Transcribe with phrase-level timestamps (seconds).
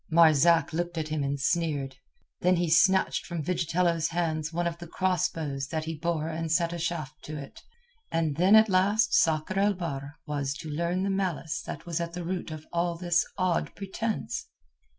[0.09, 1.97] Marzak looked at him and sneered.
[2.39, 6.51] Then he snatched from Vigitello's hands one of the cross bows that he bore and
[6.51, 7.61] set a shaft to it.
[8.11, 12.13] And then at last Sakr el Bahr was to learn the malice that was at
[12.13, 14.47] the root of all this odd pretence.